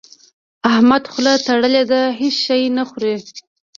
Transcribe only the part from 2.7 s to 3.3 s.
نه خوري.